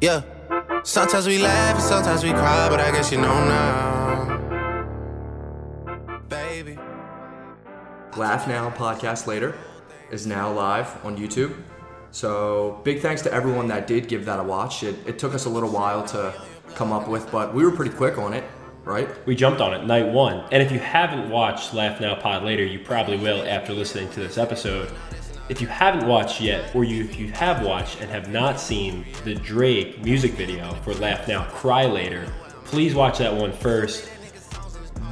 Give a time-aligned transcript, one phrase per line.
[0.00, 0.22] Yeah.
[0.82, 4.38] Sometimes we laugh and sometimes we cry, but I guess you know now.
[6.28, 6.78] Baby.
[8.16, 9.54] Laugh Now podcast later
[10.10, 11.54] is now live on YouTube.
[12.12, 14.82] So big thanks to everyone that did give that a watch.
[14.82, 16.32] It, it took us a little while to
[16.74, 18.42] come up with, but we were pretty quick on it,
[18.84, 19.06] right?
[19.26, 20.44] We jumped on it night one.
[20.50, 24.20] And if you haven't watched Laugh Now Pod Later, you probably will after listening to
[24.20, 24.90] this episode.
[25.50, 29.04] If you haven't watched yet, or you, if you have watched and have not seen
[29.24, 32.32] the Drake music video for Laugh Now Cry Later,
[32.64, 34.08] please watch that one first.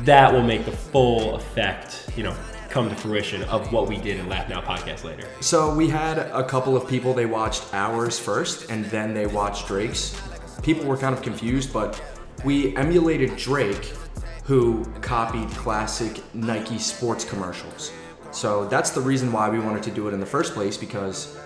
[0.03, 2.37] That will make the full effect, you know,
[2.71, 5.27] come to fruition of what we did in Laugh Now podcast later.
[5.41, 9.67] So we had a couple of people, they watched ours first and then they watched
[9.67, 10.23] Drake's.
[10.63, 12.01] People were kind of confused, but
[12.45, 13.93] we emulated Drake,
[14.45, 17.91] who copied classic Nike sports commercials.
[18.31, 21.37] So that's the reason why we wanted to do it in the first place because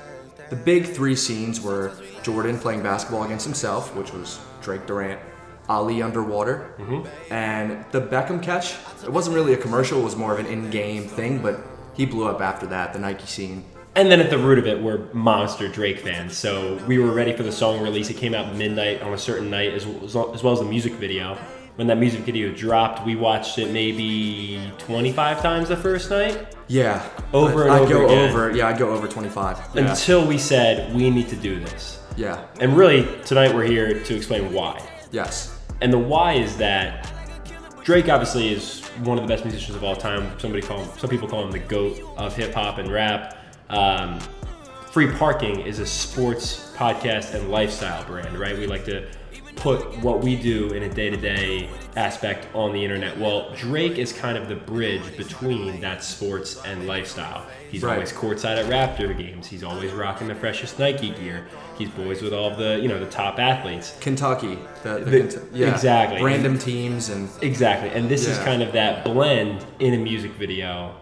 [0.50, 5.20] the big three scenes were Jordan playing basketball against himself, which was Drake Durant,
[5.68, 7.32] Ali underwater, mm-hmm.
[7.32, 8.74] and the Beckham catch.
[9.02, 11.60] It wasn't really a commercial, it was more of an in game thing, but
[11.94, 13.64] he blew up after that, the Nike scene.
[13.94, 16.36] And then at the root of it, we're monster Drake fans.
[16.36, 18.08] So we were ready for the song release.
[18.08, 21.36] It came out midnight on a certain night, as, as well as the music video.
[21.76, 27.02] When that music video dropped, we watched it maybe 25 times the first night Yeah.
[27.32, 28.30] Over and I'd over go again.
[28.30, 29.58] over, yeah, I'd go over 25.
[29.74, 29.90] Yeah.
[29.90, 32.00] until we said, we need to do this.
[32.16, 32.44] yeah.
[32.60, 34.86] And really, tonight we're here to explain why.
[35.12, 35.58] Yes.
[35.80, 37.10] And the why is that
[37.84, 40.38] Drake obviously is one of the best musicians of all time.
[40.38, 43.38] Somebody call him, some people call him the goat of hip hop and rap.
[43.70, 44.20] Um,
[44.92, 48.56] Free Parking is a sports podcast and lifestyle brand, right?
[48.56, 49.08] We like to
[49.56, 53.16] put what we do in a day-to-day aspect on the internet.
[53.18, 57.46] Well, Drake is kind of the bridge between that sports and lifestyle.
[57.70, 57.94] He's Right.
[57.94, 59.46] always courtside at Raptor games.
[59.46, 61.46] He's always rocking the freshest Nike gear.
[61.78, 63.94] He's boys with all the, you know, the top athletes.
[64.00, 64.58] Kentucky.
[64.82, 65.72] The, the, The- yeah.
[65.72, 66.22] exactly.
[66.22, 67.90] Random teams and Exactly.
[67.90, 70.94] And this is kind of that blend in a music video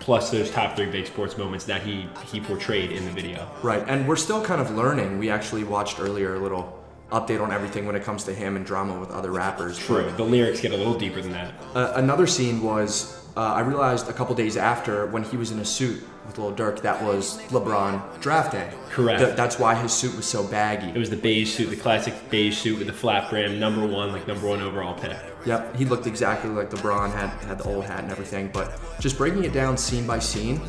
[0.00, 3.46] plus those top three big sports moments that he he portrayed in the video.
[3.62, 3.84] right.
[3.88, 5.18] And we're still kind of learning.
[5.18, 6.77] We actually watched earlier a little
[7.10, 9.78] update on everything when it comes to him and drama with other rappers.
[9.78, 10.10] True.
[10.16, 11.54] The lyrics get a little deeper than that.
[11.74, 15.60] Uh, another scene was uh, I realized a couple days after when he was in
[15.60, 18.68] a suit with Lil Durk that was LeBron draft day.
[18.90, 19.20] Correct.
[19.20, 20.88] Th- that's why his suit was so baggy.
[20.88, 24.10] It was the beige suit, the classic beige suit with the flat brim, number one,
[24.10, 25.16] like number one overall pick.
[25.46, 28.50] Yep, he looked exactly like LeBron had had the old hat and everything.
[28.52, 30.60] But just breaking it down scene by scene,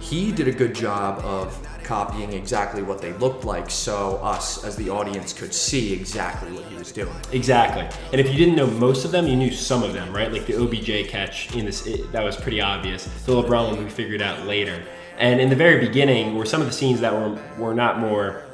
[0.00, 4.76] he did a good job of copying exactly what they looked like, so us as
[4.76, 7.14] the audience could see exactly what he was doing.
[7.32, 7.82] Exactly.
[8.12, 10.32] And if you didn't know most of them, you knew some of them, right?
[10.32, 13.04] Like the OBJ catch in this, it, that was pretty obvious.
[13.26, 14.82] The LeBron one we figured out later.
[15.18, 18.44] And in the very beginning, were some of the scenes that were were not more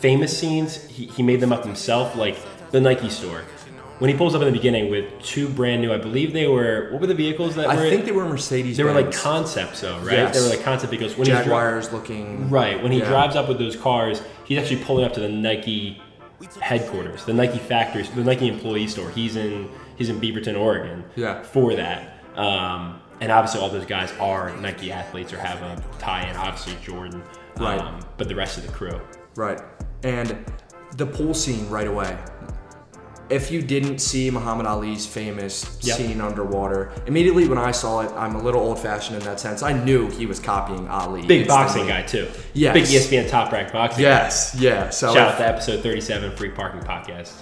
[0.00, 0.86] famous scenes.
[0.88, 2.36] He, he made them up himself, like
[2.70, 3.44] the Nike store.
[3.98, 6.88] When he pulls up in the beginning with two brand new, I believe they were.
[6.92, 7.88] What were the vehicles that I were?
[7.90, 8.76] think they were Mercedes.
[8.76, 10.12] they were like concepts, though, right?
[10.12, 10.34] Yes.
[10.36, 11.16] They were like concept vehicles.
[11.16, 12.48] When he's dri- Jaguars looking.
[12.48, 12.80] Right.
[12.82, 13.08] When he Yeah.
[13.08, 16.00] drives up with those cars, he's actually pulling up to the Nike
[16.60, 19.10] headquarters, the Nike factory, the Nike employee store.
[19.10, 21.04] He's in he's in Beaverton, Oregon.
[21.16, 21.42] Yeah.
[21.42, 22.20] For that.
[22.36, 26.36] Um, and obviously, all those guys are Nike athletes or have a tie-in.
[26.36, 27.20] Obviously, Jordan.
[27.58, 27.80] Right.
[27.80, 29.00] Um, but the rest of the crew.
[29.34, 29.60] Right.
[30.04, 30.36] And
[30.96, 32.16] the pool scene right away.
[33.30, 35.96] If you didn't see Muhammad Ali's famous Yep.
[35.98, 39.62] scene underwater, immediately when I saw it, I'm a little old fashioned in that sense.
[39.62, 41.26] I knew he was copying Ali.
[41.26, 42.26] Big boxing guy too.
[42.54, 42.72] Yes.
[42.74, 44.02] Big ESPN top ranked boxing.
[44.04, 44.08] guy.
[44.10, 44.88] Yes, yeah.
[44.90, 47.32] So Shout if- out to episode 37, Free Parking Podcast.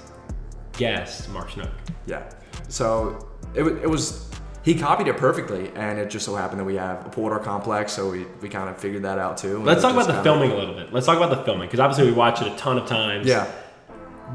[0.77, 1.71] Guest Mark Snook.
[2.07, 2.23] Yeah.
[2.69, 4.29] So it, it was
[4.63, 7.93] he copied it perfectly, and it just so happened that we have a Porter complex,
[7.93, 9.63] so we, we kind of figured that out too.
[9.63, 10.93] Let's talk about the filming a little bit.
[10.93, 13.27] Let's talk about the filming because obviously we watched it a ton of times.
[13.29, 13.47] Yeah.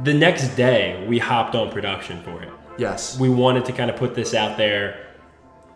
[0.04, 2.50] The next day, we hopped on production for it.
[2.78, 3.20] Yes.
[3.20, 5.08] We wanted to kind of put this out there,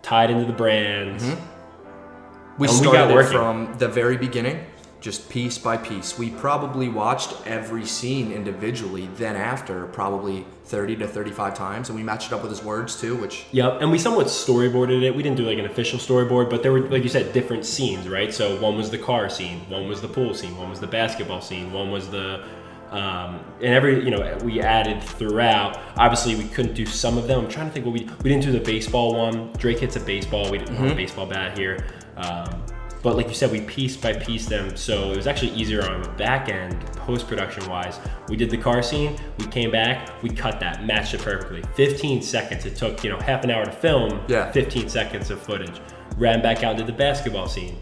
[0.01, 1.23] tied into the brands.
[1.23, 2.57] Mm-hmm.
[2.57, 4.65] we and we started got from the very beginning,
[5.01, 6.17] just piece by piece.
[6.17, 9.07] We probably watched every scene individually.
[9.17, 12.99] Then after, probably 30 to 35 times, and we matched it up with his words
[12.99, 15.15] too, which Yep, and we somewhat storyboarded it.
[15.15, 18.07] We didn't do like an official storyboard, but there were, like you said, different scenes,
[18.07, 18.33] right?
[18.33, 21.41] So one was the car scene, one was the pool scene, one was the basketball
[21.41, 22.43] scene, one was the,
[22.91, 25.79] um, and every you know we added throughout.
[25.97, 27.45] Obviously, we couldn't do some of them.
[27.45, 29.51] I'm trying to think what we we didn't do the baseball one.
[29.53, 30.49] Drake hits a baseball.
[30.51, 31.85] We didn't want a baseball bat here.
[32.17, 32.63] Um,
[33.05, 36.01] but like you said, we piece by piece them, so it was actually easier on
[36.01, 37.99] the back end, post production wise.
[38.29, 41.61] We did the car scene, we came back, we cut that, matched it perfectly.
[41.75, 42.65] 15 seconds.
[42.65, 44.21] It took you know half an hour to film.
[44.27, 44.51] Yeah.
[44.51, 45.79] 15 seconds of footage.
[46.17, 47.77] Ran back out, did the basketball scene.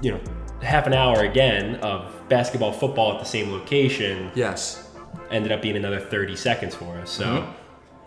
[0.00, 0.20] You know,
[0.62, 4.88] half an hour again of basketball, football at the same location Yes.
[5.30, 7.10] ended up being another 30 seconds for us.
[7.10, 7.44] So, Mhm.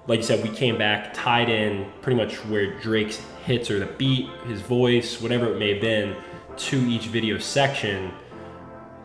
[0.08, 3.86] like you said, we came back, tied in pretty much where Drake's hits or the
[3.86, 6.16] beat, his voice, whatever it may have been,
[6.58, 8.12] to each video section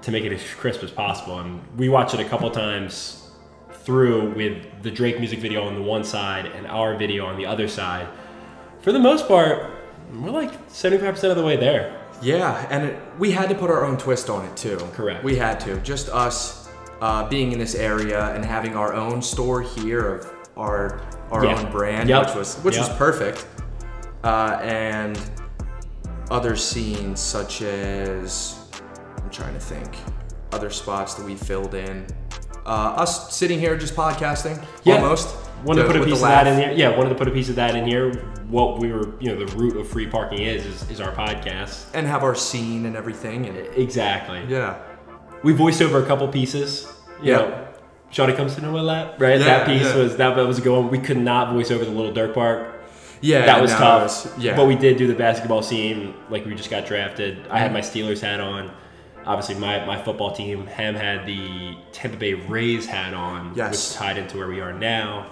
[0.02, 1.38] to make it as crisp as possible.
[1.38, 3.20] And we watched it a couple times
[3.84, 7.46] through with the Drake music video on the one side and our video on the
[7.46, 8.06] other side.
[8.80, 9.70] For the most part,
[10.12, 11.92] we're like 75% of the way there.
[12.22, 14.76] Yeah, and it, we had to put our own twist on it too.
[14.94, 15.22] Correct.
[15.24, 15.78] We had to.
[15.80, 16.68] Just us
[17.00, 21.00] uh, being in this area and having our own store here of our
[21.30, 21.58] our Yeah.
[21.58, 22.26] own brand, Yep.
[22.26, 23.46] which was which was perfect.
[24.22, 25.18] Uh, and
[26.30, 28.56] other scenes such as
[29.22, 29.96] I'm trying to think,
[30.52, 32.06] other spots that we filled in.
[32.64, 34.94] Uh, us sitting here just podcasting, Yeah.
[35.02, 35.34] almost.
[35.64, 36.72] Wanted to put a piece of that in here.
[36.72, 38.12] Yeah, wanted to put a piece of that in here.
[38.48, 41.86] What we were, you know, the root of free parking is is, is our podcast.
[41.94, 43.46] and have our scene and everything.
[43.46, 44.44] And Exactly.
[44.48, 44.78] yeah,
[45.42, 46.86] We voiced over a couple pieces.
[47.22, 47.68] Yeah.
[48.12, 49.38] Shawty comes to know my lap, right?
[49.40, 49.96] Yeah, that piece yeah.
[49.96, 50.88] was that, that was going.
[50.90, 52.84] We could not voice over the Lil Durk part.
[53.20, 54.02] yeah, that was no, tough.
[54.02, 57.46] was- yeah, But we did do the basketball scene like we just got drafted.
[57.50, 57.74] I had Mhm.
[57.74, 58.70] my Steelers hat on.
[59.26, 63.90] Obviously, my, my football team, Ham had the Tampa Bay Rays hat on, Yes.
[63.92, 65.30] which tied into where we are now.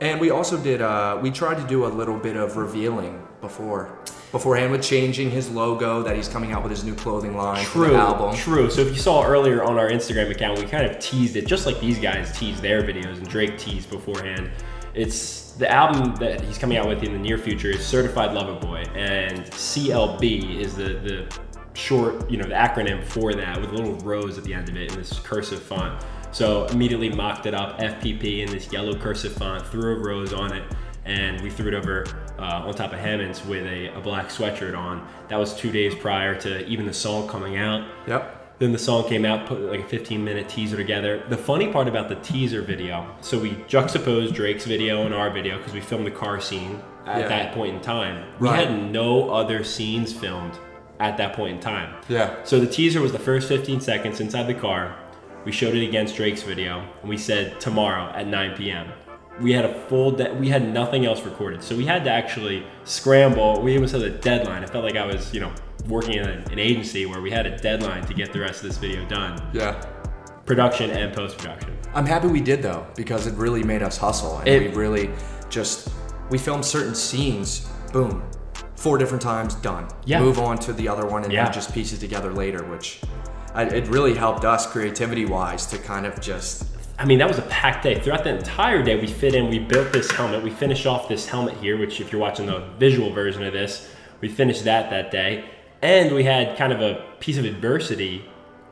[0.00, 0.80] And we also did.
[0.80, 3.98] Uh, we tried to do a little bit of revealing before,
[4.30, 7.86] beforehand with changing his logo that he's coming out with his new clothing line for
[7.86, 8.36] True, album.
[8.36, 8.70] true.
[8.70, 11.66] So if you saw earlier on our Instagram account, we kind of teased it, just
[11.66, 14.50] like these guys teased their videos and Drake teased beforehand.
[14.94, 18.54] It's the album that he's coming out with in the near future is Certified Lover
[18.54, 21.38] Boy, and CLB is the the
[21.78, 24.76] short, you know, the acronym for that with a little rose at the end of
[24.76, 26.04] it in this cursive font.
[26.32, 30.52] So immediately mocked it up, FPP in this yellow cursive font, threw a rose on
[30.52, 30.64] it,
[31.04, 32.04] and we threw it over
[32.38, 35.06] uh, on top of Hammond's with a, a black sweatshirt on.
[35.28, 37.86] That was two days prior to even the song coming out.
[38.06, 38.34] Yep.
[38.58, 41.22] Then the song came out, put like a 15 minute teaser together.
[41.28, 45.58] The funny part about the teaser video, so we juxtaposed Drake's video and our video
[45.58, 47.28] because we filmed the car scene at Yeah.
[47.28, 48.24] that point in time.
[48.40, 50.58] We had no other scenes filmed
[51.00, 51.94] at that point in time.
[52.08, 52.42] Yeah.
[52.44, 54.96] So the teaser was the first 15 seconds inside the car.
[55.44, 58.88] We showed it against Drake's video, and we said tomorrow at 9 p.m.
[59.40, 62.66] We had a full de- we had nothing else recorded, so we had to actually
[62.84, 63.60] scramble.
[63.62, 64.64] We almost had a deadline.
[64.64, 65.52] It felt like I was, you know,
[65.86, 68.68] working in an an agency where we had a deadline to get the rest of
[68.68, 69.80] this video done, Yeah.
[70.44, 71.76] production and post production.
[71.94, 75.10] I'm happy we did though because it really made us hustle and It- we really
[75.48, 75.88] just
[76.30, 77.68] we filmed certain scenes.
[77.92, 78.22] Boom.
[78.78, 79.88] Four different times, done.
[80.04, 80.20] Yeah.
[80.20, 81.44] Move on to the other one and Yeah.
[81.44, 83.00] then just piece it together later, which
[83.52, 86.64] I, it really helped us creativity wise to kind of just
[86.96, 87.98] I mean, that was a packed day.
[88.00, 90.42] Throughout the entire day, we fit in, we built this helmet.
[90.42, 93.88] We finished off this helmet here, which, if you're watching the visual version of this,
[94.20, 95.44] we finished that that day.
[95.80, 98.24] And we had kind of a piece of adversity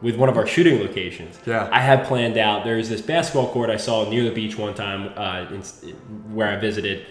[0.03, 1.39] with one of our shooting locations.
[1.47, 1.69] Yeah.
[1.73, 5.13] I had planned out, there's this basketball court I saw near the beach one time
[5.17, 5.61] uh, in,
[6.35, 7.07] where I visited.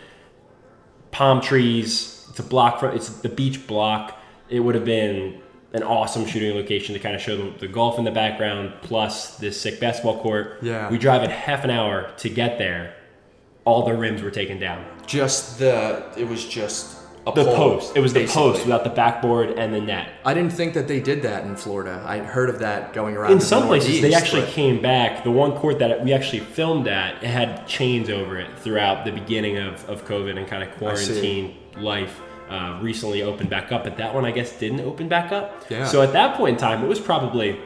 [1.16, 4.20] Palm trees, it's a block from, it's the beach block.
[4.50, 5.42] It would have been
[5.72, 9.38] an awesome shooting location to kind of show the, the golf in the background plus
[9.38, 10.58] this sick basketball court.
[10.62, 10.90] Yeah.
[10.90, 12.96] We drive it half an hour to get there.
[13.64, 14.86] All the rims were taken down.
[15.08, 16.98] just the it was just
[17.34, 17.98] The pole, post.
[17.98, 18.42] It was the basically.
[18.52, 20.12] post without the backboard and the net.
[20.24, 22.04] I didn't think that they did that in Florida.
[22.06, 23.32] I heard of that going around.
[23.32, 25.24] In the some places, they actually but- came back.
[25.24, 29.12] The one court that we actually filmed at, it had chains over it throughout the
[29.12, 32.22] beginning of, of COVID and kind of quarantine life.
[32.48, 35.66] Uh, recently opened back up, but that one I guess didn't open back up.
[35.68, 35.88] Yeah.
[35.88, 37.60] So at that point in time, it was probably,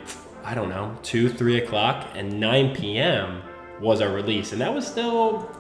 [0.46, 3.42] I don't know, two, three o'clock, and 9 p.m.
[3.82, 5.52] was our release, and that was still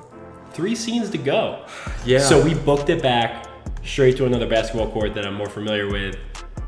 [0.54, 1.66] three scenes to go.
[2.06, 2.20] Yeah.
[2.20, 3.49] So we booked it back
[3.84, 6.18] straight to another basketball court that I'm more familiar with.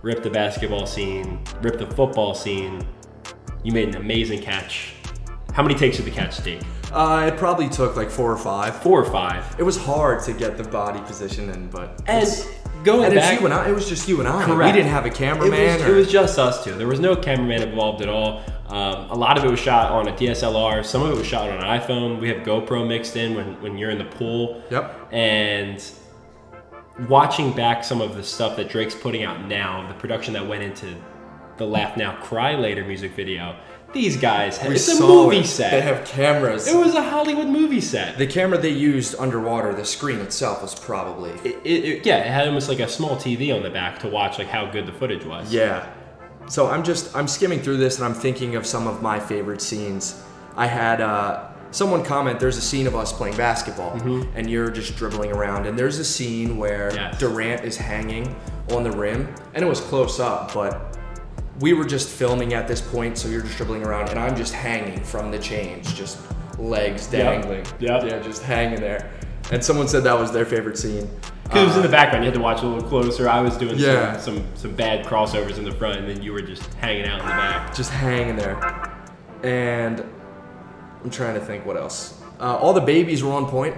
[0.01, 2.85] Ripped the basketball scene, ripped the football scene.
[3.63, 4.93] You made an amazing catch.
[5.53, 6.61] How many takes did the catch take?
[6.91, 8.81] Uh, it probably took like four or five.
[8.81, 9.55] Four or five.
[9.59, 12.27] It was hard to get the body position in, but And
[12.83, 13.69] going and back, it's you and I.
[13.69, 14.43] It was just you and I.
[14.43, 14.73] Correct.
[14.73, 15.79] We didn't have a it cameraman.
[15.79, 16.73] was, or, it was just us two.
[16.73, 18.43] There was no cameraman involved at all.
[18.67, 20.83] Um, a lot of it was shot on a DSLR.
[20.85, 22.19] Some of it was shot on an iPhone.
[22.19, 24.63] We have GoPro mixed in when, when you're in the pool.
[24.71, 25.09] Yep.
[25.11, 25.91] And
[27.07, 30.63] watching back some of the stuff that Drake's putting out now, the production that went
[30.63, 30.93] into
[31.57, 33.55] the Laugh Now Cry Later music video,
[33.93, 35.45] these guys, have, it's a movie it.
[35.45, 35.71] set.
[35.71, 36.65] They have cameras.
[36.67, 38.17] it was a Hollywood movie set.
[38.17, 39.73] the camera they used underwater.
[39.73, 41.31] The screen itself was probably.
[41.49, 44.07] It, it, it- yeah, it had almost like a small TV on the back to
[44.07, 45.51] watch like how good the footage was.
[45.53, 45.91] Yeah.
[46.47, 49.61] So I'm just I'm skimming through this and I'm thinking of some of my favorite
[49.61, 50.23] scenes.
[50.55, 52.39] I had uh, someone comment.
[52.39, 53.93] There's a scene of us playing basketball,
[54.35, 55.65] and you're just dribbling around.
[55.65, 56.95] And there's a scene where Mm-hmm.
[56.97, 57.19] Yes.
[57.19, 58.35] Durant is hanging
[58.71, 60.97] on the rim, and it was close up, but
[61.59, 64.53] we were just filming at this point, so you're just dribbling around, and I'm just
[64.53, 66.17] hanging from the chains, just
[66.57, 67.65] legs dangling.
[67.79, 68.03] Yep.
[68.05, 69.11] Yeah, just hanging there.
[69.51, 71.09] And someone said that was their favorite scene.
[71.43, 73.27] Because it was in the background, you had to watch a little closer.
[73.27, 74.17] I was doing Yeah.
[74.17, 77.19] some, some some bad crossovers in the front, and then you were just hanging out
[77.19, 77.75] in the back.
[77.75, 78.57] just hanging there.
[79.43, 80.03] And
[81.03, 82.19] I'm trying to think what else.
[82.39, 83.75] Uh, all the babies were on point.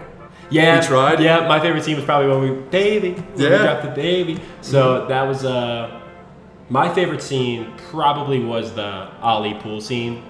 [0.49, 1.19] Yeah, We tried?
[1.19, 3.57] Yeah, my favorite scene was probably when we baby, when we Yeah.
[3.63, 4.39] dropped the baby.
[4.61, 5.99] So that was uh,
[6.69, 7.73] my favorite scene.
[7.89, 10.23] Probably was the Ali pool scene.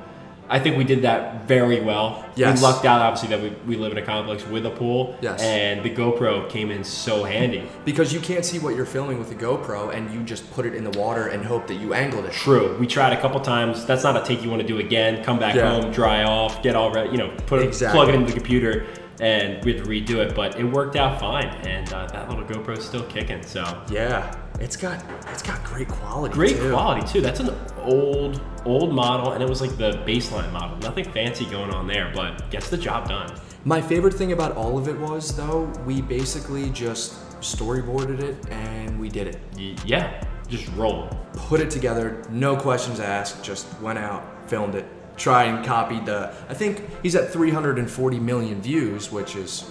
[0.49, 2.25] I think we did that very well.
[2.35, 2.57] Yes.
[2.59, 5.17] We lucked out, obviously, that we, we live in a complex with a pool.
[5.21, 5.41] Yes.
[5.41, 7.67] And the GoPro came in so handy.
[7.85, 10.75] Because you can't see what you're filming with the GoPro, and you just put it
[10.75, 12.33] in the water and hope that you angled it.
[12.33, 12.77] True.
[12.77, 13.85] We tried a couple times.
[13.85, 15.23] That's not a take you want to do again.
[15.23, 15.69] Come back Yeah.
[15.69, 17.09] home, dry off, get all ready.
[17.11, 17.97] You know, put it, Exactly.
[17.97, 18.85] plug it into the computer,
[19.21, 20.35] and we had to redo it.
[20.35, 23.41] But it worked out fine, and uh, that little GoPro's still kicking.
[23.43, 26.33] So Yeah, it's got it's got great quality.
[26.33, 26.71] great too.
[26.71, 27.21] quality too.
[27.21, 30.77] That's an old old model, and it was like the baseline model.
[30.77, 33.35] Nothing fancy going on there, but gets the job done.
[33.65, 38.99] My favorite thing about all of it was though we basically just storyboarded it and
[38.99, 39.39] we did it.
[39.57, 41.07] Y- yeah, just roll.
[41.33, 43.43] Put it together, no questions asked.
[43.43, 44.85] Just went out, filmed it,
[45.17, 46.33] tried and copied the.
[46.49, 49.69] I think he's at 340 million views, which is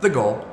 [0.00, 0.44] the goal,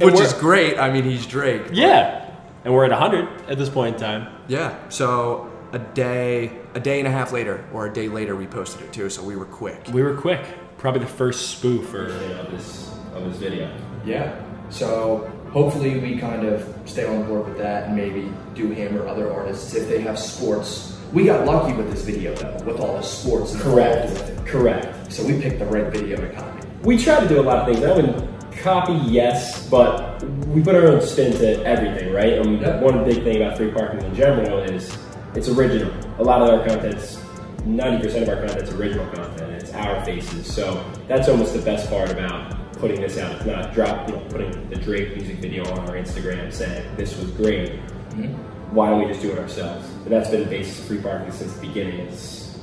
[0.00, 0.78] And which we're- is great.
[0.78, 1.62] I mean, he's Drake.
[1.72, 2.25] Yeah,
[2.66, 4.26] and we're at 100 at this point in time.
[4.48, 4.76] Yeah.
[4.88, 8.82] So a day, a day and a half later, or a day later, we posted
[8.82, 9.08] it too.
[9.08, 9.86] So we were quick.
[9.92, 10.44] We were quick.
[10.76, 13.72] Probably the first spoof or of this of this video.
[14.04, 14.44] Yeah.
[14.68, 19.06] So hopefully we kind of stay on board with that and maybe do him or
[19.06, 20.98] other artists if they have sports.
[21.12, 24.44] We got lucky with this video though, with all the sports involved with it.
[24.44, 25.12] Correct.
[25.12, 26.66] So we picked the right video to copy.
[26.82, 27.86] We try to do a lot of things.
[27.86, 28.25] I wouldn't
[28.66, 32.32] copy, yes, but we put our own spin to everything, right?
[32.32, 32.80] And Yeah.
[32.80, 34.90] one big thing about free parking in general is
[35.36, 35.92] it's original.
[36.18, 37.16] A lot of our content's
[37.64, 39.52] 90% of our content's original content.
[39.52, 40.52] It's our faces.
[40.52, 43.36] So that's almost the best part about putting this out.
[43.36, 47.16] It's not drop, you know, putting the Drake music video on our Instagram saying this
[47.16, 47.70] was great.
[47.70, 48.74] Mm-hmm.
[48.74, 49.86] Why don't we just do it ourselves?
[50.04, 52.00] And that's been the basis of free parking since the beginning.
[52.00, 52.58] It's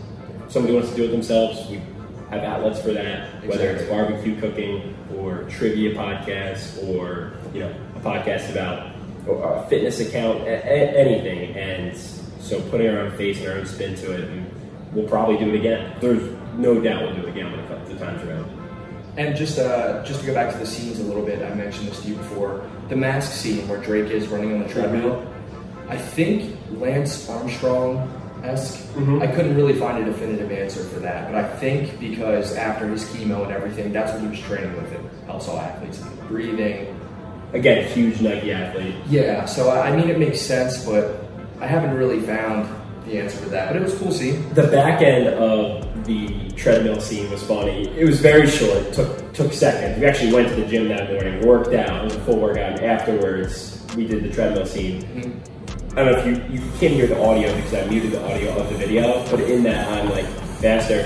[0.46, 1.66] if somebody wants to do it themselves.
[1.70, 1.80] We
[2.34, 8.00] have outlets for that, whether it's barbecue cooking or trivia podcasts or you know a
[8.00, 8.92] podcast about
[9.28, 11.56] a fitness account, a- a- anything.
[11.56, 11.96] And
[12.40, 14.46] so putting our own face and our own spin to it, and
[14.92, 15.96] we'll probably do it again.
[16.02, 16.24] There's
[16.58, 18.50] no doubt we'll do it again when it comes the time's around.
[19.16, 21.88] And just uh, just to go back to the scenes a little bit, I mentioned
[21.88, 22.68] this to you before.
[22.90, 25.26] The mask scene where Drake is running on the treadmill.
[25.88, 28.10] I think Lance Armstrong
[28.44, 28.80] esque.
[28.94, 29.22] Mm-hmm.
[29.22, 33.06] I couldn't really find a definitive answer for that, but I think because after his
[33.06, 34.92] chemo and everything, that's what he was training with.
[34.92, 37.00] It all athletes breathing.
[37.54, 38.96] Again, huge Nike athlete.
[39.08, 41.24] Yeah, so I mean it makes sense, but
[41.60, 42.70] I haven't really found
[43.06, 43.68] the answer to that.
[43.68, 44.54] But it was cool seeing.
[44.54, 47.88] The back end of the treadmill scene was funny.
[47.90, 48.94] It was very short.
[48.94, 50.00] Took took seconds.
[50.00, 52.02] We actually went to the gym that morning, worked out.
[52.02, 52.74] It was a full workout.
[52.74, 55.04] And afterwards, we did the treadmill scene.
[55.04, 55.53] Mm-hmm.
[55.96, 58.56] I don't know if you you can't hear the audio because I muted the audio
[58.58, 60.26] of the video, but in that I'm like
[60.60, 61.04] faster,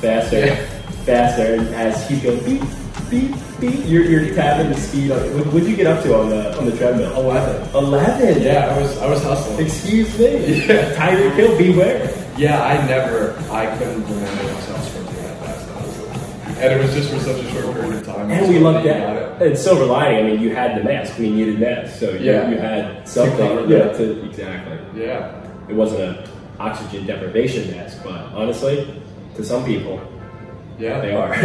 [0.00, 0.56] faster, Yeah.
[1.04, 2.62] faster, and as he's going beep
[3.10, 5.10] beep beep, you're you're tapping the speed.
[5.10, 7.12] On, what would you get up to on the on the treadmill?
[7.20, 7.68] Eleven.
[7.74, 8.42] Eleven.
[8.42, 9.66] Yeah, I was I was hustling.
[9.66, 10.64] Excuse me.
[10.68, 10.94] Yeah.
[10.96, 12.08] Tyreek Hill, beware.
[12.38, 14.73] Yeah, I never, I couldn't remember myself
[16.58, 18.30] And it was just for such a short period of time.
[18.30, 19.00] And we lucked you out.
[19.00, 19.48] got it.
[19.48, 21.18] And silver lining, I mean, you had the mask.
[21.18, 22.48] We needed masks, so you, Yeah.
[22.50, 23.36] you had something.
[23.36, 24.78] cover yeah, to, exactly.
[25.02, 25.32] Yeah.
[25.68, 26.28] It wasn't a
[26.60, 29.00] oxygen deprivation mask, but honestly,
[29.36, 30.00] to some people,
[30.78, 31.00] Yeah.
[31.00, 31.36] they are.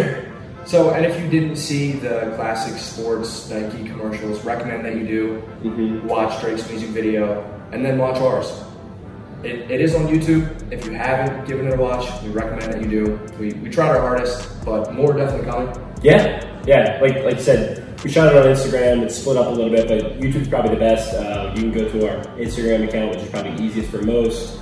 [0.65, 5.41] So, and if you didn't see the classic sports Nike commercials, recommend that you do.
[5.63, 6.03] Mhm.
[6.03, 8.51] Watch Drake's music video, and then watch ours.
[9.43, 10.71] It, it is on YouTube.
[10.71, 13.19] If you haven't given it a watch, we recommend that you do.
[13.39, 15.95] We, we tried our hardest, but more definitely coming.
[16.01, 16.99] yeah, yeah.
[17.01, 19.03] Like like you said, we shot it on Instagram.
[19.03, 21.13] It's split up a little bit, but YouTube's probably the best.
[21.13, 24.59] Uh, you can go to our Instagram account, which is probably easiest for most.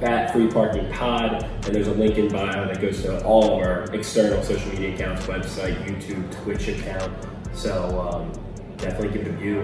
[0.00, 3.66] At Free Parking Pod, and there's a link in bio that goes to all of
[3.66, 7.12] our external social media accounts, website, YouTube, Twitch account.
[7.52, 8.32] So um,
[8.76, 9.56] definitely give it a view.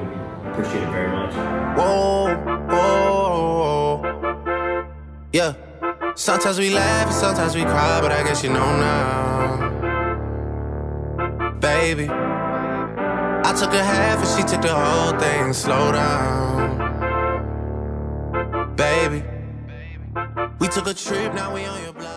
[0.43, 1.33] We appreciate it very much.
[1.77, 2.67] Whoa, whoa,
[5.35, 5.53] yeah.
[6.15, 9.69] Sometimes we laugh and sometimes we cry, but I guess you know now,
[11.59, 12.09] baby.
[12.09, 15.53] I took a half and she took the whole thing.
[15.53, 16.79] Slow down,
[18.77, 19.25] baby.
[20.61, 22.14] We took a trip, now we on your block.